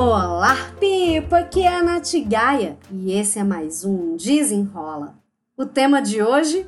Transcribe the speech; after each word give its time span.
Olá, 0.00 0.54
Pipa! 0.78 1.38
Aqui 1.38 1.64
é 1.64 1.74
a 1.74 1.82
Nath 1.82 2.12
Gaia 2.24 2.78
e 2.88 3.10
esse 3.10 3.36
é 3.36 3.42
mais 3.42 3.84
um 3.84 4.16
Desenrola. 4.16 5.16
O 5.56 5.66
tema 5.66 6.00
de 6.00 6.22
hoje: 6.22 6.64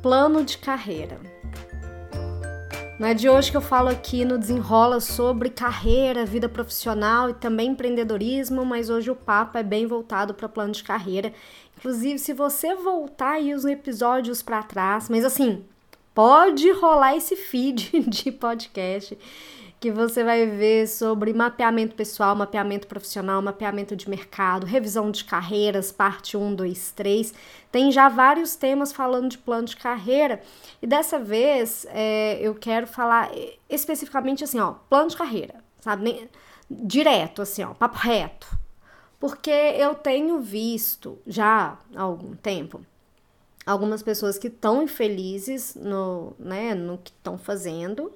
Plano 0.00 0.42
de 0.42 0.56
carreira. 0.56 1.20
Não 2.98 3.06
é 3.06 3.12
de 3.12 3.28
hoje 3.28 3.50
que 3.50 3.58
eu 3.58 3.60
falo 3.60 3.90
aqui 3.90 4.24
no 4.24 4.38
Desenrola 4.38 5.00
sobre 5.00 5.50
carreira, 5.50 6.24
vida 6.24 6.48
profissional 6.48 7.28
e 7.28 7.34
também 7.34 7.72
empreendedorismo, 7.72 8.64
mas 8.64 8.88
hoje 8.88 9.10
o 9.10 9.14
papo 9.14 9.58
é 9.58 9.62
bem 9.62 9.86
voltado 9.86 10.32
para 10.32 10.48
plano 10.48 10.72
de 10.72 10.82
carreira. 10.82 11.34
Inclusive, 11.76 12.18
se 12.18 12.32
você 12.32 12.74
voltar 12.74 13.32
aí 13.32 13.52
os 13.52 13.66
episódios 13.66 14.40
para 14.40 14.62
trás, 14.62 15.10
mas 15.10 15.26
assim, 15.26 15.62
pode 16.14 16.72
rolar 16.72 17.14
esse 17.14 17.36
feed 17.36 18.00
de 18.08 18.32
podcast 18.32 19.18
que 19.80 19.92
você 19.92 20.24
vai 20.24 20.46
ver 20.46 20.88
sobre 20.88 21.32
mapeamento 21.32 21.94
pessoal, 21.94 22.34
mapeamento 22.34 22.86
profissional, 22.86 23.40
mapeamento 23.40 23.94
de 23.94 24.10
mercado, 24.10 24.66
revisão 24.66 25.10
de 25.10 25.24
carreiras, 25.24 25.92
parte 25.92 26.36
1, 26.36 26.54
2, 26.54 26.90
3. 26.92 27.34
Tem 27.70 27.92
já 27.92 28.08
vários 28.08 28.56
temas 28.56 28.92
falando 28.92 29.30
de 29.30 29.38
plano 29.38 29.66
de 29.66 29.76
carreira. 29.76 30.40
E 30.82 30.86
dessa 30.86 31.18
vez 31.18 31.86
é, 31.90 32.38
eu 32.40 32.54
quero 32.54 32.86
falar 32.86 33.30
especificamente 33.68 34.42
assim, 34.42 34.58
ó, 34.58 34.72
plano 34.90 35.10
de 35.10 35.16
carreira, 35.16 35.56
sabe? 35.80 36.02
Nem, 36.02 36.28
direto, 36.68 37.42
assim, 37.42 37.62
ó, 37.62 37.72
papo 37.74 37.98
reto. 37.98 38.48
Porque 39.20 39.50
eu 39.50 39.94
tenho 39.94 40.40
visto 40.40 41.18
já 41.26 41.78
há 41.94 42.02
algum 42.02 42.34
tempo 42.34 42.80
algumas 43.68 44.02
pessoas 44.02 44.38
que 44.38 44.46
estão 44.46 44.82
infelizes 44.82 45.74
no, 45.74 46.32
né, 46.38 46.74
no 46.74 46.96
que 46.96 47.10
estão 47.10 47.36
fazendo, 47.36 48.10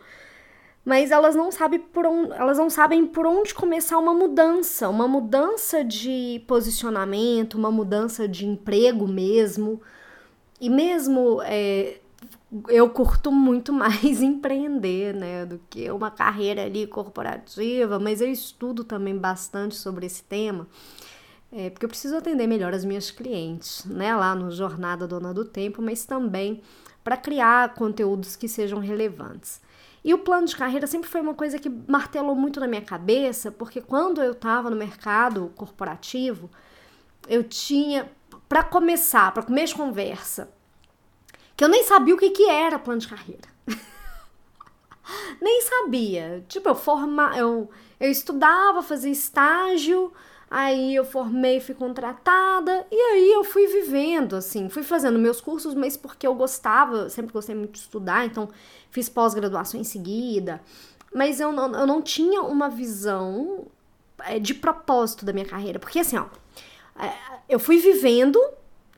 mas 0.85 1.11
elas 1.13 1.37
não 1.37 1.53
sabem 1.53 1.79
por 1.79 2.05
onde, 2.07 2.33
elas 2.33 2.59
não 2.59 2.69
sabem 2.69 3.07
por 3.07 3.25
onde 3.25 3.55
começar 3.55 3.99
uma 3.99 4.13
mudança, 4.13 4.89
uma 4.89 5.07
mudança 5.07 5.85
de 5.85 6.43
posicionamento, 6.47 7.55
uma 7.55 7.71
mudança 7.71 8.27
de 8.27 8.47
emprego 8.47 9.07
mesmo. 9.07 9.81
E 10.61 10.69
mesmo 10.69 11.41
é, 11.45 12.01
eu 12.69 12.91
curto 12.91 13.31
muito 13.31 13.73
mais 13.75 14.21
empreender, 14.21 15.15
né, 15.15 15.47
do 15.47 15.61
que 15.71 15.91
uma 15.91 16.11
carreira 16.11 16.65
ali 16.65 16.87
corporativa, 16.87 17.99
mas 17.99 18.21
eu 18.21 18.31
estudo 18.31 18.83
também 18.83 19.17
bastante 19.17 19.77
sobre 19.77 20.07
esse 20.07 20.25
tema. 20.25 20.67
É, 21.53 21.71
porque 21.71 21.85
eu 21.85 21.91
preciso 21.91 22.17
atender 22.17 22.47
melhor 22.47 22.73
as 22.75 22.85
minhas 22.85 23.11
clientes, 23.11 23.85
né, 23.85 24.17
lá 24.17 24.35
no 24.35 24.51
Jornada 24.51 25.07
Dona 25.07 25.35
do 25.35 25.45
Tempo, 25.45 25.83
mas 25.83 26.05
também 26.05 26.63
para 27.05 27.17
criar 27.17 27.75
conteúdos 27.75 28.37
que 28.37 28.49
sejam 28.49 28.79
relevantes. 28.79 29.61
E 30.05 30.13
o 30.13 30.19
plano 30.19 30.47
de 30.47 30.57
carreira 30.57 30.87
sempre 30.87 31.09
foi 31.09 31.21
uma 31.21 31.35
coisa 31.35 31.59
que 31.59 31.69
martelou 31.69 32.35
muito 32.35 32.59
na 32.59 32.67
minha 32.67 32.83
cabeça, 32.83 33.53
porque 33.53 33.81
quando 33.81 34.21
eu 34.23 34.33
estava 34.33 34.69
no 34.69 34.77
mercado 34.77 35.53
corporativo, 35.57 36.51
eu 37.29 37.45
tinha, 37.45 38.11
para 38.49 38.65
começar, 38.65 39.33
para 39.33 39.45
começo 39.45 39.75
de 39.75 39.81
conversa, 39.81 40.53
que 41.57 41.63
eu 41.63 41.69
nem 41.69 41.85
sabia 41.85 42.15
o 42.15 42.19
que, 42.19 42.31
que 42.31 42.49
era 42.49 42.79
plano 42.79 43.01
de 43.01 43.09
carreira. 43.09 43.49
nem 45.41 45.63
sabia. 45.63 46.45
Tipo, 46.49 46.71
eu 46.71 46.75
forma, 46.75 47.37
eu, 47.37 47.71
eu 48.01 48.11
estudava, 48.11 48.83
fazia 48.83 49.13
estágio, 49.13 50.13
Aí 50.55 50.95
eu 50.95 51.03
formei, 51.03 51.61
fui 51.61 51.75
contratada 51.75 52.87
e 52.91 52.95
aí 52.95 53.33
eu 53.33 53.43
fui 53.43 53.67
vivendo, 53.69 54.37
assim, 54.37 54.69
fui 54.69 54.83
fazendo 54.83 55.19
meus 55.19 55.41
cursos, 55.41 55.75
mas 55.75 55.97
porque 55.97 56.27
eu 56.27 56.35
gostava, 56.35 57.09
sempre 57.09 57.33
gostei 57.33 57.55
muito 57.55 57.73
de 57.73 57.79
estudar, 57.79 58.27
então 58.27 58.51
fiz 58.91 59.09
pós-graduação 59.09 59.81
em 59.81 59.85
seguida. 59.85 60.61
Mas 61.15 61.41
eu 61.41 61.53
não, 61.53 61.73
eu 61.73 61.87
não 61.87 62.03
tinha 62.03 62.43
uma 62.43 62.69
visão 62.69 63.67
é, 64.19 64.39
de 64.39 64.53
propósito 64.53 65.25
da 65.25 65.33
minha 65.33 65.47
carreira, 65.47 65.79
porque 65.79 66.01
assim, 66.01 66.19
ó, 66.19 66.27
é, 67.03 67.15
eu 67.49 67.59
fui 67.59 67.79
vivendo 67.79 68.39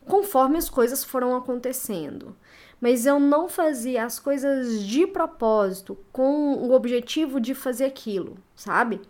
conforme 0.06 0.58
as 0.58 0.68
coisas 0.68 1.04
foram 1.04 1.36
acontecendo. 1.36 2.34
Mas 2.80 3.06
eu 3.06 3.20
não 3.20 3.48
fazia 3.48 4.04
as 4.04 4.18
coisas 4.18 4.82
de 4.82 5.06
propósito 5.06 5.96
com 6.10 6.54
o 6.54 6.72
objetivo 6.72 7.38
de 7.38 7.54
fazer 7.54 7.84
aquilo, 7.84 8.36
sabe? 8.56 9.00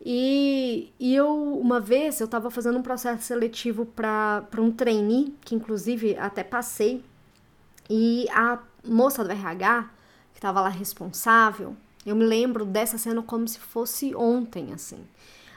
E, 0.00 0.92
e 0.98 1.14
eu, 1.14 1.58
uma 1.58 1.80
vez, 1.80 2.20
eu 2.20 2.26
estava 2.26 2.50
fazendo 2.50 2.78
um 2.78 2.82
processo 2.82 3.22
seletivo 3.22 3.86
para 3.86 4.46
um 4.58 4.70
trainee, 4.70 5.34
que 5.42 5.54
inclusive 5.54 6.16
até 6.16 6.44
passei, 6.44 7.02
e 7.88 8.26
a 8.30 8.58
moça 8.86 9.24
do 9.24 9.30
RH, 9.30 9.90
que 10.32 10.38
estava 10.38 10.60
lá 10.60 10.68
responsável, 10.68 11.76
eu 12.04 12.14
me 12.14 12.24
lembro 12.24 12.64
dessa 12.64 12.98
cena 12.98 13.22
como 13.22 13.48
se 13.48 13.58
fosse 13.58 14.14
ontem, 14.14 14.72
assim. 14.72 14.98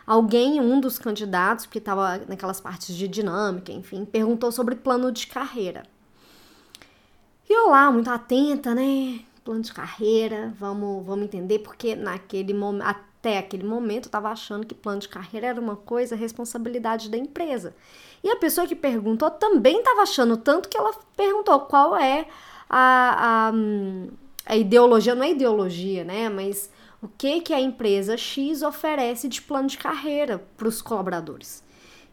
Alguém, 0.05 0.61
um 0.61 0.79
dos 0.79 0.97
candidatos, 0.97 1.65
que 1.65 1.79
estava 1.79 2.19
naquelas 2.29 2.61
partes 2.61 2.95
de 2.95 3.07
dinâmica, 3.09 3.73
enfim, 3.73 4.05
perguntou 4.05 4.51
sobre 4.53 4.75
plano 4.75 5.11
de 5.11 5.27
carreira. 5.27 5.83
E 7.49 7.53
eu 7.53 7.69
lá, 7.69 7.91
muito 7.91 8.09
atenta, 8.09 8.73
né? 8.73 9.19
Plano 9.43 9.61
de 9.61 9.73
carreira, 9.73 10.53
vamos, 10.57 11.05
vamos 11.05 11.25
entender, 11.25 11.59
porque 11.59 11.95
naquele 11.95 12.53
momento, 12.53 12.99
até 13.19 13.37
aquele 13.37 13.63
momento 13.63 14.05
estava 14.05 14.29
achando 14.29 14.65
que 14.65 14.75
plano 14.75 14.99
de 14.99 15.09
carreira 15.09 15.47
era 15.47 15.59
uma 15.59 15.75
coisa, 15.75 16.15
responsabilidade 16.15 17.09
da 17.09 17.17
empresa. 17.17 17.75
E 18.23 18.29
a 18.29 18.35
pessoa 18.35 18.67
que 18.67 18.75
perguntou 18.75 19.29
também 19.31 19.79
estava 19.79 20.01
achando 20.01 20.37
tanto 20.37 20.69
que 20.69 20.77
ela 20.77 20.93
perguntou 21.15 21.59
qual 21.61 21.95
é 21.95 22.27
a, 22.69 23.49
a, 23.49 24.53
a 24.53 24.55
ideologia, 24.55 25.15
não 25.15 25.23
é 25.23 25.31
ideologia, 25.31 26.03
né? 26.03 26.29
Mas 26.29 26.69
o 27.01 27.07
que, 27.07 27.41
que 27.41 27.53
a 27.53 27.59
empresa 27.59 28.17
X 28.17 28.61
oferece 28.61 29.27
de 29.27 29.41
plano 29.41 29.67
de 29.67 29.77
carreira 29.77 30.43
para 30.55 30.67
os 30.67 30.81
colaboradores. 30.81 31.63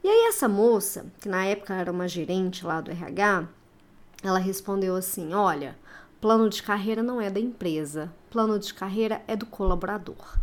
E 0.03 0.09
aí 0.09 0.28
essa 0.28 0.48
moça, 0.48 1.06
que 1.20 1.28
na 1.28 1.44
época 1.47 1.75
era 1.75 1.91
uma 1.91 2.06
gerente 2.06 2.64
lá 2.64 2.81
do 2.81 2.91
RH, 2.91 3.48
ela 4.22 4.38
respondeu 4.38 4.97
assim: 4.97 5.32
olha, 5.32 5.76
plano 6.20 6.48
de 6.48 6.62
carreira 6.62 7.03
não 7.03 7.20
é 7.20 7.31
da 7.31 7.41
empresa, 7.41 8.12
plano 8.31 8.59
de 8.59 8.72
carreira 8.75 9.22
é 9.26 9.37
do 9.37 9.47
colaborador. 9.47 10.38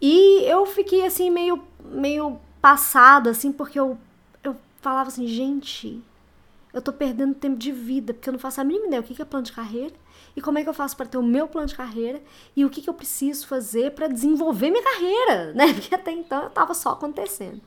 E 0.00 0.42
eu 0.44 0.66
fiquei 0.66 1.04
assim 1.06 1.30
meio 1.30 1.62
meio 1.84 2.38
passada 2.60 3.30
assim, 3.30 3.52
porque 3.52 3.78
eu 3.78 3.98
eu 4.42 4.56
falava 4.80 5.08
assim, 5.08 5.26
gente, 5.26 6.02
eu 6.72 6.82
tô 6.82 6.92
perdendo 6.92 7.34
tempo 7.34 7.56
de 7.56 7.72
vida, 7.72 8.12
porque 8.12 8.28
eu 8.28 8.32
não 8.32 8.40
faço 8.40 8.60
a 8.60 8.64
mínima 8.64 8.86
ideia 8.86 9.00
o 9.00 9.04
que 9.04 9.20
é 9.20 9.24
plano 9.24 9.44
de 9.44 9.52
carreira 9.52 9.94
e 10.36 10.42
como 10.42 10.58
é 10.58 10.62
que 10.62 10.68
eu 10.68 10.74
faço 10.74 10.94
para 10.96 11.06
ter 11.06 11.16
o 11.16 11.22
meu 11.22 11.48
plano 11.48 11.66
de 11.66 11.74
carreira 11.74 12.22
e 12.54 12.64
o 12.64 12.70
que, 12.70 12.82
que 12.82 12.90
eu 12.90 12.94
preciso 12.94 13.46
fazer 13.46 13.92
para 13.92 14.06
desenvolver 14.06 14.70
minha 14.70 14.84
carreira, 14.84 15.54
né? 15.56 15.72
Porque 15.72 15.94
até 15.94 16.12
então 16.12 16.44
eu 16.44 16.50
tava 16.50 16.74
só 16.74 16.90
acontecendo. 16.90 17.60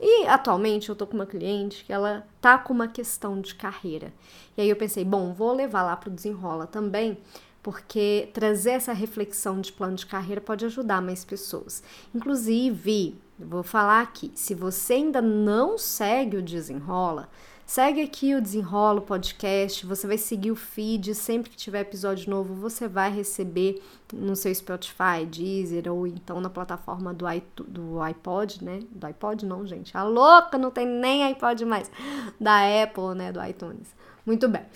E 0.00 0.26
atualmente 0.26 0.88
eu 0.88 0.96
tô 0.96 1.06
com 1.06 1.14
uma 1.14 1.24
cliente 1.24 1.84
que 1.84 1.92
ela 1.92 2.26
tá 2.40 2.58
com 2.58 2.72
uma 2.72 2.88
questão 2.88 3.40
de 3.40 3.54
carreira. 3.54 4.12
E 4.56 4.62
aí 4.62 4.68
eu 4.68 4.74
pensei, 4.74 5.04
bom, 5.04 5.32
vou 5.32 5.52
levar 5.52 5.82
lá 5.84 5.96
pro 5.96 6.10
desenrola 6.10 6.66
também, 6.66 7.16
porque 7.64 8.28
trazer 8.34 8.72
essa 8.72 8.92
reflexão 8.92 9.58
de 9.58 9.72
plano 9.72 9.96
de 9.96 10.04
carreira 10.04 10.38
pode 10.38 10.66
ajudar 10.66 11.00
mais 11.00 11.24
pessoas. 11.24 11.82
Inclusive, 12.14 13.18
vou 13.38 13.62
falar 13.62 14.02
aqui, 14.02 14.30
se 14.34 14.54
você 14.54 14.92
ainda 14.92 15.22
não 15.22 15.78
segue 15.78 16.36
o 16.36 16.42
Desenrola, 16.42 17.26
segue 17.64 18.02
aqui 18.02 18.34
o 18.34 18.42
Desenrola 18.42 19.00
Podcast, 19.00 19.86
você 19.86 20.06
vai 20.06 20.18
seguir 20.18 20.50
o 20.50 20.56
feed, 20.56 21.14
sempre 21.14 21.48
que 21.48 21.56
tiver 21.56 21.80
episódio 21.80 22.28
novo, 22.28 22.54
você 22.54 22.86
vai 22.86 23.10
receber 23.10 23.82
no 24.12 24.36
seu 24.36 24.54
Spotify, 24.54 25.24
Deezer 25.26 25.90
ou 25.90 26.06
então 26.06 26.42
na 26.42 26.50
plataforma 26.50 27.14
do, 27.14 27.24
do 27.66 28.02
iPod, 28.02 28.62
né? 28.62 28.80
Do 28.90 29.06
iPod 29.06 29.46
não, 29.46 29.66
gente. 29.66 29.96
A 29.96 30.02
louca, 30.02 30.58
não 30.58 30.70
tem 30.70 30.86
nem 30.86 31.24
iPod 31.24 31.64
mais. 31.64 31.90
Da 32.38 32.58
Apple, 32.82 33.14
né, 33.16 33.32
do 33.32 33.42
iTunes. 33.42 33.88
Muito 34.26 34.46
bem. 34.50 34.66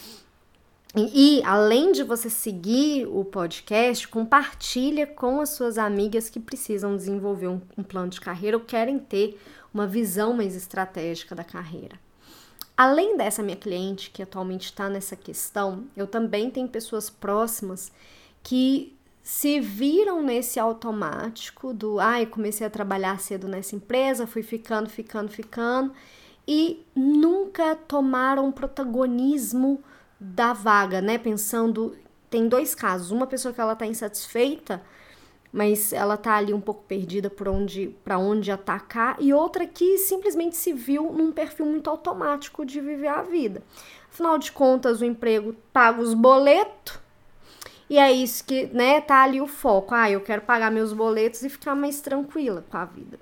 E, 0.97 1.43
além 1.45 1.93
de 1.93 2.03
você 2.03 2.31
seguir 2.31 3.07
o 3.07 3.25
podcast, 3.25 4.09
compartilha 4.09 5.07
com 5.07 5.41
as 5.41 5.51
suas 5.51 5.77
amigas 5.77 6.31
que 6.31 6.41
precisam 6.41 6.97
desenvolver 6.97 7.49
um, 7.49 7.61
um 7.77 7.83
plano 7.83 8.09
de 8.09 8.21
carreira 8.21 8.57
ou 8.57 8.63
querem 8.63 8.99
ter 8.99 9.39
uma 9.73 9.87
visão 9.87 10.33
mais 10.33 10.57
estratégica 10.57 11.35
da 11.35 11.45
carreira. 11.45 11.99
Além 12.75 13.17
dessa 13.17 13.43
minha 13.43 13.57
cliente 13.57 14.11
que 14.11 14.23
atualmente 14.23 14.67
está 14.67 14.89
nessa 14.89 15.15
questão, 15.15 15.85
eu 15.97 16.07
também 16.07 16.51
tenho 16.51 16.69
pessoas 16.69 17.11
próximas 17.11 17.93
que 18.43 18.97
se 19.23 19.61
viram 19.61 20.23
nesse 20.23 20.59
automático 20.59 21.75
do 21.75 22.01
ai, 22.01 22.25
comecei 22.25 22.67
a 22.67 22.71
trabalhar 22.71 23.21
cedo 23.21 23.47
nessa 23.47 23.77
empresa, 23.77 24.27
fui 24.27 24.43
ficando, 24.43 24.89
ficando, 24.89 25.29
ficando 25.29 25.93
e 26.47 26.83
nunca 26.95 27.77
tomaram 27.77 28.51
protagonismo 28.51 29.83
da 30.21 30.53
vaga, 30.53 31.01
né? 31.01 31.19
Pensando, 31.19 31.97
tem 32.31 32.49
dois 32.49 32.75
casos, 32.75 33.11
uma 33.11 33.27
pessoa 33.27 33.55
que 33.55 33.61
ela 33.61 33.77
tá 33.77 33.87
insatisfeita, 33.87 34.83
mas 35.53 35.93
ela 35.93 36.17
tá 36.17 36.35
ali 36.37 36.53
um 36.53 36.61
pouco 36.61 36.85
perdida 36.87 37.31
por 37.31 37.49
onde 37.49 37.89
para 38.05 38.19
onde 38.19 38.51
atacar 38.51 39.17
e 39.19 39.33
outra 39.33 39.67
que 39.67 39.99
simplesmente 39.99 40.57
se 40.57 40.73
viu 40.73 41.13
num 41.13 41.33
perfil 41.33 41.67
muito 41.67 41.89
automático 41.89 42.65
de 42.65 42.81
viver 42.81 43.09
a 43.09 43.23
vida. 43.23 43.63
Afinal 44.13 44.39
de 44.39 44.53
contas, 44.53 45.01
o 45.01 45.05
emprego 45.05 45.55
paga 45.73 46.01
os 46.01 46.15
boletos 46.15 46.99
E 47.91 47.99
é 47.99 48.13
isso 48.13 48.45
que, 48.45 48.67
né, 48.67 49.01
tá 49.01 49.23
ali 49.23 49.41
o 49.41 49.47
foco. 49.47 49.95
Ah, 49.95 50.11
eu 50.11 50.21
quero 50.21 50.43
pagar 50.43 50.71
meus 50.71 50.93
boletos 50.93 51.43
e 51.43 51.49
ficar 51.49 51.75
mais 51.75 52.01
tranquila 52.01 52.65
com 52.71 52.77
a 52.77 52.85
vida. 52.85 53.19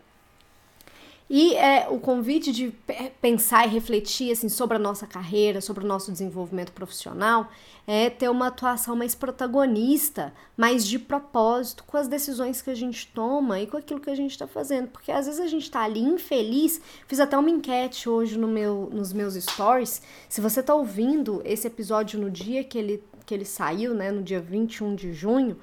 E 1.28 1.55
é, 1.56 1.88
o 1.90 1.99
convite 1.99 2.52
de 2.52 2.73
pensar 3.20 3.67
e 3.67 3.70
refletir 3.70 4.31
assim, 4.31 4.49
sobre 4.49 4.76
a 4.76 4.78
nossa 4.78 5.08
carreira, 5.08 5.61
sobre 5.61 5.84
o 5.84 5.87
nosso 5.87 6.12
desenvolvimento 6.12 6.70
profissional, 6.70 7.49
é 7.84 8.08
ter 8.08 8.28
uma 8.28 8.46
atuação 8.46 8.94
mais 8.94 9.14
protagonista, 9.14 10.32
mais 10.56 10.87
de 10.87 11.00
propósito 11.00 11.82
com 11.84 11.96
as 11.96 12.06
decisões 12.06 12.62
que 12.62 12.70
a 12.70 12.75
gente 12.76 13.08
toma 13.08 13.61
e 13.61 13.67
com 13.67 13.76
aquilo 13.76 13.99
que 13.99 14.11
a 14.11 14.14
gente 14.14 14.31
está 14.31 14.46
fazendo. 14.46 14.88
Porque 14.88 15.11
às 15.11 15.26
vezes 15.26 15.40
a 15.40 15.49
gente 15.49 15.64
está 15.64 15.82
ali 15.82 16.00
infeliz. 16.00 16.81
Fiz 17.08 17.19
até 17.19 17.37
uma 17.37 17.50
enquete 17.50 18.08
hoje 18.08 18.38
no 18.38 18.46
meu, 18.46 18.88
nos 18.93 19.12
meus 19.12 19.34
stories. 19.34 20.02
Se 20.28 20.40
você 20.40 20.61
está 20.61 20.76
ouvindo 20.76 21.43
esse 21.44 21.67
episódio 21.67 22.20
no 22.20 22.31
dia 22.31 22.62
que 22.62 22.78
ele, 22.78 23.02
que 23.25 23.34
ele 23.34 23.44
saiu, 23.44 23.94
né, 23.94 24.12
no 24.12 24.23
dia 24.23 24.40
21 24.40 24.94
de 24.94 25.12
junho, 25.12 25.56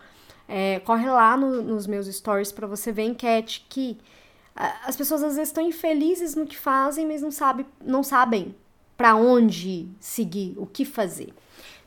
é, 0.46 0.80
corre 0.82 1.10
lá 1.10 1.38
no, 1.38 1.62
nos 1.62 1.88
meus 1.88 2.06
stories 2.08 2.52
para 2.52 2.68
você 2.68 2.92
ver 2.92 3.04
a 3.04 3.06
enquete 3.06 3.66
que 3.70 3.98
as 4.56 4.96
pessoas 4.96 5.24
às 5.24 5.36
vezes 5.36 5.50
estão 5.50 5.66
infelizes 5.66 6.36
no 6.36 6.46
que 6.46 6.58
fazem, 6.58 7.08
mas 7.08 7.22
não, 7.22 7.32
sabe, 7.32 7.66
não 7.84 8.04
sabem 8.04 8.56
para 8.96 9.16
onde 9.16 9.88
seguir, 10.00 10.54
o 10.58 10.66
que 10.66 10.86
fazer. 10.86 11.34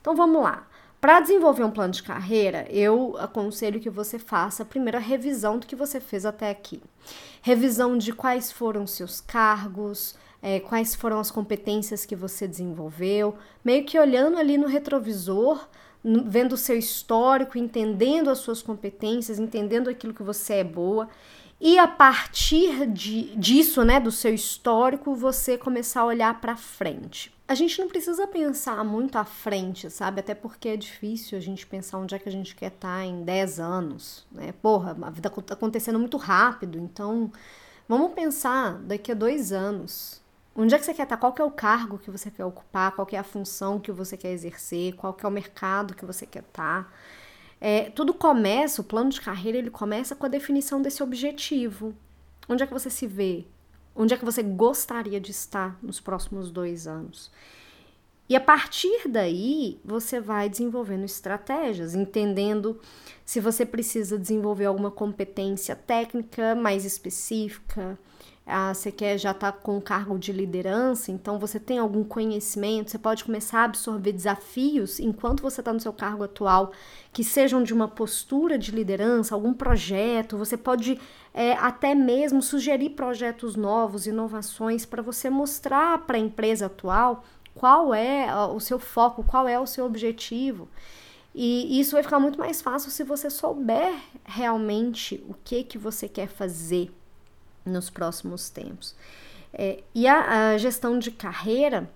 Então 0.01 0.15
vamos 0.17 0.43
lá. 0.43 0.67
Para 1.01 1.21
desenvolver 1.21 1.63
um 1.63 1.71
plano 1.71 1.93
de 1.93 2.03
carreira, 2.03 2.67
eu 2.71 3.17
aconselho 3.19 3.79
que 3.79 3.91
você 3.91 4.19
faça 4.19 4.63
a 4.63 4.67
primeira 4.67 4.99
revisão 4.99 5.59
do 5.59 5.67
que 5.67 5.77
você 5.77 6.01
fez 6.01 6.27
até 6.27 6.51
aqui. 6.51 6.83
Revisão 7.43 7.97
de 7.97 8.13
quais 8.13 8.51
foram 8.51 8.87
seus 8.87 9.21
cargos, 9.21 10.17
é, 10.43 10.59
quais 10.59 10.95
foram 10.95 11.21
as 11.21 11.31
competências 11.31 12.05
que 12.05 12.17
você 12.17 12.49
desenvolveu, 12.49 13.37
meio 13.65 13.85
que 13.85 13.99
olhando 13.99 14.39
ali 14.39 14.59
no 14.59 14.67
retrovisor, 14.67 15.69
vendo 16.05 16.53
o 16.55 16.57
seu 16.57 16.77
histórico, 16.77 17.59
entendendo 17.59 18.31
as 18.31 18.39
suas 18.39 18.63
competências, 18.63 19.39
entendendo 19.39 19.89
aquilo 19.89 20.15
que 20.15 20.23
você 20.23 20.55
é 20.55 20.65
boa 20.65 21.09
e 21.61 21.79
a 21.79 21.89
partir 21.89 22.87
de, 22.87 23.35
disso, 23.37 23.83
né, 23.85 23.99
do 23.99 24.13
seu 24.13 24.35
histórico, 24.35 25.15
você 25.15 25.57
começar 25.57 26.03
a 26.03 26.05
olhar 26.05 26.41
para 26.41 26.57
frente. 26.57 27.35
A 27.49 27.55
gente 27.55 27.81
não 27.81 27.89
precisa 27.89 28.27
pensar 28.27 28.85
muito 28.85 29.17
à 29.17 29.25
frente, 29.25 29.89
sabe? 29.89 30.21
Até 30.21 30.35
porque 30.35 30.69
é 30.69 30.77
difícil 30.77 31.39
a 31.39 31.41
gente 31.41 31.67
pensar 31.67 31.99
onde 31.99 32.15
é 32.15 32.19
que 32.19 32.29
a 32.29 32.33
gente 32.33 32.55
quer 32.55 32.73
estar 32.73 32.99
tá 32.99 33.05
em 33.05 33.23
10 33.23 33.61
anos, 33.61 34.27
né? 34.33 34.53
Porra, 34.61 34.97
a 35.01 35.11
vida 35.11 35.31
tá 35.31 35.55
acontecendo 35.55 35.99
muito 35.99 36.17
rápido, 36.17 36.79
então 36.79 37.31
vamos 37.89 38.13
pensar 38.13 38.75
daqui 38.81 39.13
a 39.13 39.15
dois 39.15 39.53
anos. 39.53 40.21
Onde 40.55 40.75
é 40.75 40.79
que 40.79 40.85
você 40.85 40.93
quer 40.93 41.05
estar? 41.05 41.17
Tá? 41.17 41.21
Qual 41.21 41.33
que 41.33 41.41
é 41.41 41.45
o 41.45 41.51
cargo 41.51 41.99
que 41.99 42.11
você 42.11 42.31
quer 42.31 42.45
ocupar? 42.45 42.93
Qual 42.93 43.07
que 43.07 43.15
é 43.15 43.19
a 43.19 43.25
função 43.25 43.79
que 43.79 43.93
você 43.93 44.17
quer 44.17 44.33
exercer? 44.33 44.95
Qual 44.95 45.15
que 45.15 45.25
é 45.25 45.29
o 45.29 45.33
mercado 45.33 45.95
que 45.95 46.05
você 46.05 46.27
quer 46.27 46.43
estar? 46.43 46.93
É, 47.61 47.91
tudo 47.91 48.13
começa, 48.13 48.81
o 48.81 48.85
plano 48.85 49.11
de 49.11 49.21
carreira, 49.21 49.59
ele 49.59 49.71
começa 49.71 50.15
com 50.15 50.27
a 50.27 50.29
definição 50.29 50.81
desse 50.83 51.03
objetivo. 51.03 51.95
Onde 52.49 52.63
é 52.63 52.67
que 52.67 52.73
você 52.73 52.91
se 52.91 53.07
vê? 53.07 53.45
Onde 53.95 54.15
é 54.15 54.17
que 54.17 54.25
você 54.25 54.43
gostaria 54.43 55.21
de 55.21 55.31
estar 55.31 55.79
nos 55.83 55.99
próximos 56.01 56.51
dois 56.51 56.87
anos? 56.87 57.31
E 58.29 58.35
a 58.35 58.41
partir 58.41 59.09
daí, 59.09 59.81
você 59.85 60.21
vai 60.21 60.49
desenvolvendo 60.49 61.05
estratégias, 61.05 61.95
entendendo 61.95 62.81
se 63.25 63.41
você 63.41 63.65
precisa 63.65 64.19
desenvolver 64.19 64.65
alguma 64.65 64.91
competência 64.91 65.77
técnica 65.77 66.55
mais 66.55 66.85
específica, 66.85 67.97
ah, 68.49 68.73
você 68.73 68.93
quer 68.93 69.19
já 69.19 69.33
estar 69.33 69.51
tá 69.51 69.59
com 69.59 69.81
cargo 69.81 70.17
de 70.17 70.31
liderança, 70.31 71.11
então 71.11 71.37
você 71.37 71.59
tem 71.59 71.79
algum 71.79 72.05
conhecimento, 72.05 72.93
você 72.93 72.99
pode 72.99 73.25
começar 73.25 73.63
a 73.63 73.65
absorver 73.65 74.13
desafios 74.13 75.01
enquanto 75.01 75.43
você 75.43 75.61
está 75.61 75.73
no 75.73 75.81
seu 75.81 75.93
cargo 75.93 76.23
atual, 76.23 76.71
que 77.13 77.25
sejam 77.25 77.61
de 77.61 77.75
uma 77.75 77.89
postura 77.89 78.57
de 78.57 78.71
liderança, 78.71 79.35
algum 79.35 79.53
projeto, 79.53 80.39
você 80.39 80.57
pode 80.57 80.97
é, 81.35 81.55
até 81.55 81.93
mesmo 81.93 82.41
sugerir 82.41 82.91
projetos 82.91 83.57
novos, 83.57 84.07
inovações, 84.07 84.87
para 84.87 85.03
você 85.03 85.29
mostrar 85.29 86.07
para 86.07 86.17
a 86.17 86.21
empresa 86.21 86.67
atual 86.67 87.25
qual 87.53 87.93
é 87.93 88.33
o 88.55 88.61
seu 88.61 88.79
foco, 88.79 89.25
qual 89.25 89.49
é 89.49 89.59
o 89.59 89.67
seu 89.67 89.85
objetivo. 89.85 90.69
E 91.35 91.81
isso 91.81 91.93
vai 91.93 92.03
ficar 92.03 92.21
muito 92.21 92.39
mais 92.39 92.63
fácil 92.63 92.93
se 92.93 93.03
você 93.03 93.29
souber 93.29 93.93
realmente 94.25 95.23
o 95.29 95.35
que 95.35 95.65
que 95.65 95.77
você 95.77 96.09
quer 96.09 96.29
fazer 96.29 96.93
nos 97.67 97.91
próximos 97.91 98.49
tempos. 98.49 98.95
É, 99.53 99.83
e 99.95 100.07
a, 100.07 100.53
a, 100.53 100.59
gestão 100.59 100.99
de 100.99 101.11
carreira, 101.11 101.91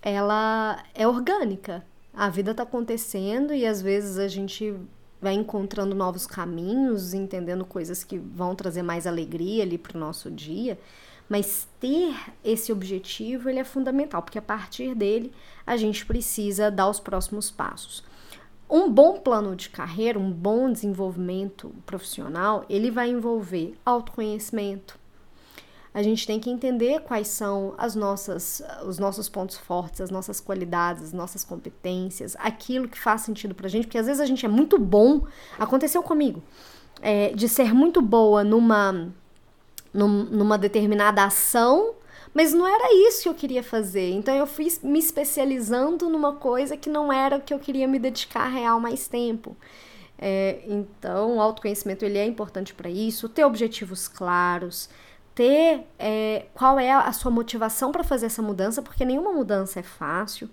ela 0.00 0.82
é 0.94 1.06
orgânica. 1.06 1.84
A 2.14 2.28
vida 2.28 2.52
está 2.52 2.62
acontecendo 2.62 3.52
e 3.52 3.66
às 3.66 3.82
vezes 3.82 4.18
a 4.18 4.28
gente 4.28 4.74
vai 5.20 5.34
encontrando 5.34 5.94
novos 5.94 6.26
caminhos, 6.26 7.14
entendendo 7.14 7.64
coisas 7.64 8.04
que 8.04 8.18
vão 8.18 8.54
trazer 8.54 8.82
mais 8.82 9.06
alegria 9.06 9.62
ali 9.62 9.76
para 9.78 9.96
o 9.96 10.00
nosso 10.00 10.30
dia. 10.30 10.78
Mas 11.28 11.66
ter 11.80 12.14
esse 12.44 12.70
objetivo 12.70 13.48
ele 13.48 13.58
é 13.58 13.64
fundamental, 13.64 14.22
porque 14.22 14.38
a 14.38 14.42
partir 14.42 14.94
dele 14.94 15.32
a 15.66 15.76
gente 15.76 16.06
precisa 16.06 16.70
dar 16.70 16.88
os 16.88 17.00
próximos 17.00 17.50
passos. 17.50 18.04
Um 18.68 18.90
bom 18.90 19.18
plano 19.18 19.54
de 19.54 19.68
carreira, 19.68 20.18
um 20.18 20.30
bom 20.30 20.70
desenvolvimento 20.70 21.72
profissional, 21.84 22.64
ele 22.68 22.90
vai 22.90 23.08
envolver 23.08 23.74
autoconhecimento. 23.84 24.98
A 25.94 26.02
gente 26.02 26.26
tem 26.26 26.38
que 26.38 26.50
entender 26.50 27.00
quais 27.00 27.28
são 27.28 27.74
as 27.78 27.94
nossas, 27.94 28.62
os 28.86 28.98
nossos 28.98 29.30
pontos 29.30 29.56
fortes, 29.56 30.02
as 30.02 30.10
nossas 30.10 30.40
qualidades, 30.40 31.04
as 31.04 31.12
nossas 31.14 31.42
competências, 31.42 32.36
aquilo 32.38 32.86
que 32.86 32.98
faz 32.98 33.22
sentido 33.22 33.54
pra 33.54 33.66
gente, 33.66 33.86
porque 33.86 33.96
às 33.96 34.06
vezes 34.06 34.20
a 34.20 34.26
gente 34.26 34.44
é 34.44 34.48
muito 34.48 34.78
bom. 34.78 35.22
Aconteceu 35.58 36.02
comigo, 36.02 36.42
é, 37.00 37.32
de 37.32 37.48
ser 37.48 37.72
muito 37.72 38.02
boa 38.02 38.44
numa, 38.44 39.10
numa 39.94 40.58
determinada 40.58 41.24
ação 41.24 41.94
mas 42.36 42.52
não 42.52 42.68
era 42.68 42.92
isso 43.08 43.22
que 43.22 43.28
eu 43.30 43.34
queria 43.34 43.62
fazer. 43.62 44.10
Então 44.10 44.34
eu 44.34 44.46
fui 44.46 44.68
me 44.82 44.98
especializando 44.98 46.10
numa 46.10 46.34
coisa 46.34 46.76
que 46.76 46.90
não 46.90 47.10
era 47.10 47.38
o 47.38 47.40
que 47.40 47.54
eu 47.54 47.58
queria 47.58 47.88
me 47.88 47.98
dedicar 47.98 48.46
real 48.48 48.78
mais 48.78 49.08
tempo. 49.08 49.56
É, 50.18 50.60
então, 50.66 51.38
o 51.38 51.40
autoconhecimento 51.40 52.04
ele 52.04 52.18
é 52.18 52.26
importante 52.26 52.74
para 52.74 52.90
isso, 52.90 53.26
ter 53.26 53.42
objetivos 53.42 54.06
claros, 54.06 54.90
ter 55.34 55.86
é, 55.98 56.44
qual 56.52 56.78
é 56.78 56.92
a 56.92 57.10
sua 57.12 57.30
motivação 57.30 57.90
para 57.90 58.04
fazer 58.04 58.26
essa 58.26 58.42
mudança, 58.42 58.82
porque 58.82 59.06
nenhuma 59.06 59.32
mudança 59.32 59.80
é 59.80 59.82
fácil 59.82 60.50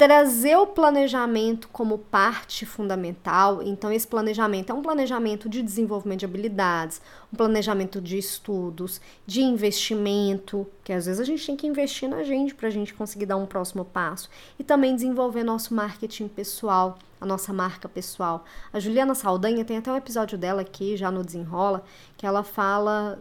trazer 0.00 0.56
o 0.56 0.66
planejamento 0.66 1.68
como 1.68 1.98
parte 1.98 2.64
fundamental. 2.64 3.62
Então, 3.62 3.92
esse 3.92 4.06
planejamento 4.06 4.70
é 4.70 4.74
um 4.74 4.80
planejamento 4.80 5.46
de 5.46 5.60
desenvolvimento 5.60 6.20
de 6.20 6.24
habilidades, 6.24 7.02
um 7.32 7.36
planejamento 7.36 8.00
de 8.00 8.18
estudos, 8.18 9.00
de 9.26 9.40
investimento, 9.42 10.66
que 10.82 10.92
às 10.92 11.06
vezes 11.06 11.20
a 11.20 11.24
gente 11.24 11.46
tem 11.46 11.56
que 11.56 11.66
investir 11.66 12.08
na 12.08 12.24
gente 12.24 12.54
para 12.54 12.68
a 12.68 12.70
gente 12.70 12.92
conseguir 12.92 13.26
dar 13.26 13.36
um 13.36 13.46
próximo 13.46 13.84
passo, 13.84 14.28
e 14.58 14.64
também 14.64 14.94
desenvolver 14.94 15.44
nosso 15.44 15.72
marketing 15.72 16.28
pessoal, 16.28 16.98
a 17.20 17.26
nossa 17.26 17.52
marca 17.52 17.88
pessoal. 17.88 18.44
A 18.72 18.80
Juliana 18.80 19.14
Saldanha 19.14 19.64
tem 19.64 19.76
até 19.76 19.92
um 19.92 19.96
episódio 19.96 20.38
dela 20.38 20.62
aqui, 20.62 20.96
já 20.96 21.10
no 21.10 21.22
Desenrola, 21.22 21.84
que 22.16 22.26
ela 22.26 22.42
fala 22.42 23.20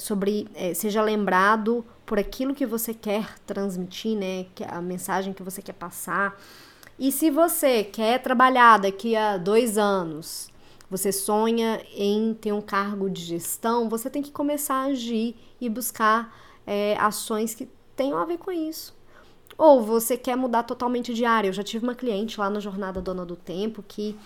sobre 0.00 0.48
é, 0.54 0.74
seja 0.74 1.00
lembrado 1.00 1.84
por 2.04 2.18
aquilo 2.18 2.54
que 2.54 2.66
você 2.66 2.92
quer 2.92 3.38
transmitir, 3.46 4.16
né? 4.16 4.46
A 4.68 4.80
mensagem 4.80 5.32
que 5.32 5.42
você 5.42 5.62
quer 5.62 5.74
passar. 5.74 6.36
E 6.98 7.12
se 7.12 7.30
você 7.30 7.84
quer 7.84 8.22
trabalhar 8.22 8.78
daqui 8.78 9.14
a 9.14 9.36
dois 9.36 9.76
anos, 9.76 10.48
você 10.90 11.10
sonha 11.10 11.82
em 11.94 12.34
ter 12.34 12.52
um 12.52 12.60
cargo 12.60 13.10
de 13.10 13.22
gestão, 13.22 13.88
você 13.88 14.08
tem 14.08 14.22
que 14.22 14.30
começar 14.30 14.76
a 14.76 14.86
agir 14.86 15.34
e 15.60 15.68
buscar 15.68 16.34
é, 16.66 16.96
ações 16.98 17.54
que 17.54 17.68
tenham 17.94 18.18
a 18.18 18.24
ver 18.24 18.38
com 18.38 18.52
isso. 18.52 18.94
Ou 19.58 19.82
você 19.82 20.16
quer 20.16 20.36
mudar 20.36 20.62
totalmente 20.64 21.14
de 21.14 21.24
área. 21.24 21.48
Eu 21.48 21.52
já 21.52 21.62
tive 21.62 21.84
uma 21.84 21.94
cliente 21.94 22.38
lá 22.38 22.50
na 22.50 22.60
Jornada 22.60 23.00
Dona 23.00 23.24
do 23.24 23.36
Tempo 23.36 23.82
que 23.86 24.16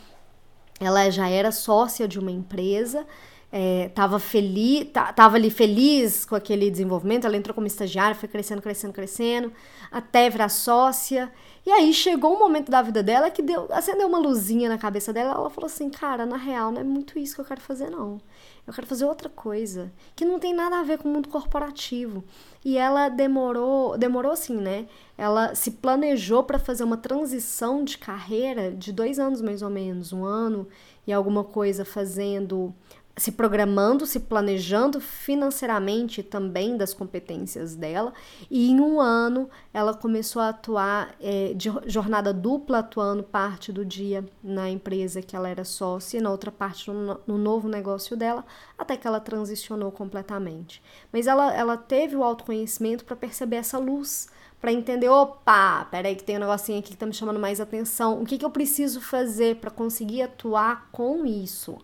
ela 0.81 1.09
já 1.11 1.29
era 1.29 1.53
sócia 1.53 2.09
de 2.09 2.19
uma 2.19 2.31
empresa 2.31 3.07
é, 3.53 3.89
tava 3.89 4.19
feliz, 4.19 4.87
tava 5.15 5.37
ali 5.37 5.51
feliz 5.51 6.25
com 6.25 6.37
aquele 6.37 6.71
desenvolvimento, 6.71 7.27
ela 7.27 7.37
entrou 7.37 7.55
como 7.55 7.67
estagiária, 7.67 8.15
foi 8.15 8.29
crescendo, 8.29 8.63
crescendo, 8.63 8.93
crescendo, 8.93 9.53
até 9.91 10.31
virar 10.31 10.49
sócia. 10.49 11.33
E 11.67 11.71
aí 11.71 11.93
chegou 11.93 12.35
um 12.35 12.39
momento 12.39 12.71
da 12.71 12.81
vida 12.81 13.03
dela 13.03 13.31
que 13.31 13.43
deu, 13.43 13.67
acendeu 13.71 14.07
uma 14.07 14.19
luzinha 14.19 14.69
na 14.69 14.79
cabeça 14.79 15.13
dela, 15.13 15.35
ela 15.35 15.51
falou 15.51 15.67
assim: 15.67 15.91
"Cara, 15.91 16.25
na 16.25 16.37
real, 16.37 16.71
não 16.71 16.81
é 16.81 16.85
muito 16.85 17.19
isso 17.19 17.35
que 17.35 17.41
eu 17.41 17.45
quero 17.45 17.61
fazer 17.61 17.91
não. 17.91 18.21
Eu 18.67 18.73
quero 18.73 18.87
fazer 18.87 19.05
outra 19.05 19.29
coisa, 19.29 19.93
que 20.15 20.25
não 20.25 20.39
tem 20.39 20.55
nada 20.55 20.79
a 20.79 20.83
ver 20.85 20.99
com 20.99 21.09
o 21.09 21.13
mundo 21.13 21.29
corporativo". 21.29 22.25
E 22.65 22.79
ela 22.79 23.09
demorou, 23.09 23.99
demorou 23.99 24.33
assim, 24.33 24.57
né? 24.57 24.87
Ela 25.19 25.55
se 25.55 25.73
planejou 25.73 26.45
para 26.45 26.59
fazer 26.59 26.85
uma 26.85 26.97
transição 26.97 27.85
de 27.85 27.99
carreira 27.99 28.71
de 28.71 28.93
dois 28.93 29.19
anos 29.19 29.43
mais 29.43 29.61
ou 29.61 29.71
menos, 29.71 30.13
um 30.13 30.25
ano 30.25 30.69
e 31.07 31.13
alguma 31.13 31.43
coisa 31.43 31.85
fazendo 31.85 32.75
se 33.21 33.33
programando, 33.33 34.07
se 34.07 34.19
planejando 34.19 34.99
financeiramente 34.99 36.23
também 36.23 36.79
das 36.79 36.95
competências 36.95 37.77
dela, 37.77 38.15
e 38.51 38.71
em 38.71 38.81
um 38.81 38.99
ano 38.99 39.51
ela 39.75 39.93
começou 39.93 40.41
a 40.41 40.49
atuar 40.49 41.15
é, 41.21 41.53
de 41.53 41.71
jornada 41.85 42.33
dupla, 42.33 42.79
atuando 42.79 43.23
parte 43.23 43.71
do 43.71 43.85
dia 43.85 44.25
na 44.43 44.71
empresa 44.71 45.21
que 45.21 45.37
ela 45.37 45.51
era 45.51 45.67
sócia 45.67 46.17
e 46.17 46.23
na 46.23 46.31
outra 46.31 46.51
parte 46.51 46.91
no, 46.91 47.21
no 47.27 47.37
novo 47.37 47.69
negócio 47.69 48.17
dela, 48.17 48.43
até 48.79 48.97
que 48.97 49.07
ela 49.07 49.21
transicionou 49.21 49.93
completamente. 49.93 50.83
Mas 51.13 51.27
ela, 51.27 51.53
ela 51.55 51.77
teve 51.77 52.17
o 52.17 52.25
autoconhecimento 52.25 53.05
para 53.05 53.17
perceber 53.17 53.57
essa 53.57 53.77
luz 53.77 54.31
para 54.59 54.73
entender, 54.73 55.09
opa, 55.09 55.87
peraí 55.91 56.15
que 56.15 56.25
tem 56.25 56.37
um 56.37 56.41
negocinho 56.41 56.79
aqui 56.79 56.91
que 56.91 56.97
tá 56.97 57.07
me 57.07 57.15
chamando 57.15 57.41
mais 57.41 57.61
atenção. 57.61 58.21
O 58.21 58.27
que, 58.27 58.37
que 58.37 58.45
eu 58.45 58.51
preciso 58.51 59.01
fazer 59.01 59.57
para 59.57 59.71
conseguir 59.71 60.21
atuar 60.21 60.89
com 60.91 61.25
isso? 61.25 61.79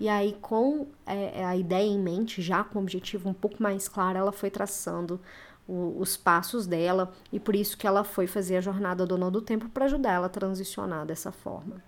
E 0.00 0.08
aí, 0.08 0.36
com 0.40 0.88
é, 1.06 1.44
a 1.44 1.56
ideia 1.56 1.86
em 1.86 1.98
mente, 1.98 2.42
já 2.42 2.64
com 2.64 2.78
o 2.78 2.82
objetivo 2.82 3.28
um 3.28 3.34
pouco 3.34 3.62
mais 3.62 3.88
claro, 3.88 4.18
ela 4.18 4.32
foi 4.32 4.50
traçando 4.50 5.20
o, 5.66 5.96
os 5.98 6.16
passos 6.16 6.66
dela 6.66 7.12
e 7.32 7.38
por 7.38 7.54
isso 7.54 7.76
que 7.76 7.86
ela 7.86 8.04
foi 8.04 8.26
fazer 8.26 8.56
a 8.56 8.60
jornada 8.60 9.06
Dona 9.06 9.30
do 9.30 9.40
Tempo 9.40 9.68
para 9.68 9.84
ajudar 9.84 10.12
ela 10.12 10.26
a 10.26 10.30
transicionar 10.30 11.06
dessa 11.06 11.30
forma. 11.30 11.82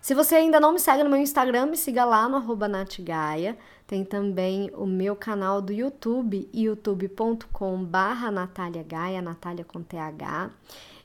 Se 0.00 0.14
você 0.14 0.34
ainda 0.34 0.60
não 0.60 0.72
me 0.72 0.78
segue 0.78 1.02
no 1.02 1.08
meu 1.08 1.18
Instagram, 1.18 1.64
me 1.64 1.78
siga 1.78 2.04
lá 2.04 2.28
no 2.28 2.36
arroba 2.36 2.68
natgaia. 2.68 3.56
Tem 3.86 4.04
também 4.04 4.70
o 4.74 4.84
meu 4.84 5.16
canal 5.16 5.62
do 5.62 5.72
YouTube, 5.72 6.46
youtube.com 6.52 7.82
barra 7.82 8.30
Natália 8.30 8.82
Gaia, 8.82 9.22
Natália 9.22 9.64
com 9.64 9.82
TH. 9.82 10.50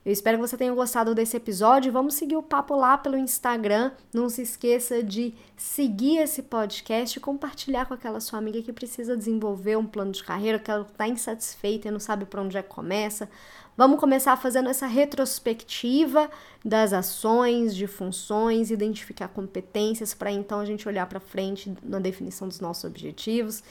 Eu 0.05 0.13
espero 0.13 0.37
que 0.37 0.47
você 0.47 0.55
tenha 0.55 0.73
gostado 0.73 1.13
desse 1.13 1.35
episódio. 1.35 1.91
Vamos 1.91 2.13
seguir 2.13 2.37
o 2.37 2.41
papo 2.41 2.73
lá 2.73 2.97
pelo 2.97 3.17
Instagram. 3.17 3.91
Não 4.13 4.29
se 4.29 4.41
esqueça 4.41 5.03
de 5.03 5.33
seguir 5.57 6.19
esse 6.19 6.43
podcast 6.43 7.17
e 7.17 7.21
compartilhar 7.21 7.85
com 7.85 7.93
aquela 7.93 8.21
sua 8.21 8.39
amiga 8.39 8.61
que 8.61 8.71
precisa 8.71 9.17
desenvolver 9.17 9.77
um 9.77 9.85
plano 9.85 10.13
de 10.13 10.23
carreira, 10.23 10.57
que 10.57 10.71
ela 10.71 10.87
está 10.89 11.05
insatisfeita 11.05 11.89
e 11.89 11.91
não 11.91 11.99
sabe 11.99 12.25
para 12.25 12.41
onde 12.41 12.57
é 12.57 12.63
que 12.63 12.69
começa. 12.69 13.29
Vamos 13.75 13.99
começar 13.99 14.35
fazendo 14.37 14.69
essa 14.69 14.87
retrospectiva 14.87 16.29
das 16.63 16.93
ações, 16.93 17.75
de 17.75 17.85
funções, 17.85 18.71
identificar 18.71 19.27
competências 19.27 20.13
para 20.13 20.31
então 20.31 20.59
a 20.59 20.65
gente 20.65 20.87
olhar 20.87 21.07
para 21.07 21.19
frente 21.19 21.73
na 21.83 21.99
definição 21.99 22.47
dos 22.47 22.59
nossos 22.61 22.85
objetivos 22.85 23.63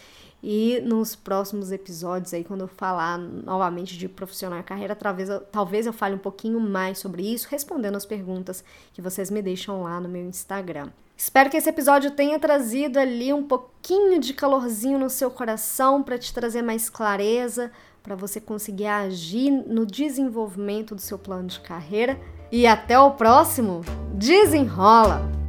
e 0.42 0.80
nos 0.84 1.16
próximos 1.16 1.72
episódios 1.72 2.32
aí, 2.32 2.44
quando 2.44 2.60
eu 2.60 2.68
falar 2.68 3.18
novamente 3.18 3.98
de 3.98 4.08
profissional 4.08 4.62
carreira, 4.62 4.94
talvez 4.94 5.28
eu, 5.28 5.40
talvez 5.40 5.86
eu 5.86 5.92
fale 5.92 6.14
um 6.14 6.18
pouquinho 6.18 6.60
mais 6.60 6.98
sobre 6.98 7.22
isso, 7.22 7.48
respondendo 7.50 7.96
as 7.96 8.06
perguntas 8.06 8.62
que 8.92 9.02
vocês 9.02 9.30
me 9.30 9.42
deixam 9.42 9.82
lá 9.82 10.00
no 10.00 10.08
meu 10.08 10.24
Instagram. 10.24 10.90
Espero 11.16 11.50
que 11.50 11.56
esse 11.56 11.68
episódio 11.68 12.12
tenha 12.12 12.38
trazido 12.38 13.00
ali 13.00 13.32
um 13.32 13.42
pouquinho 13.42 14.20
de 14.20 14.32
calorzinho 14.32 15.00
no 15.00 15.10
seu 15.10 15.30
coração 15.32 16.00
para 16.00 16.16
te 16.16 16.32
trazer 16.32 16.62
mais 16.62 16.88
clareza, 16.88 17.72
para 18.04 18.14
você 18.14 18.40
conseguir 18.40 18.86
agir 18.86 19.50
no 19.50 19.84
desenvolvimento 19.84 20.94
do 20.94 21.00
seu 21.00 21.18
plano 21.18 21.48
de 21.48 21.58
carreira. 21.58 22.18
E 22.52 22.66
até 22.66 22.96
o 22.98 23.10
próximo! 23.10 23.80
Desenrola! 24.14 25.47